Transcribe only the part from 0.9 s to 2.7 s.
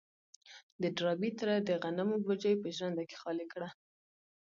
ډاربي تره د غنمو بوجۍ په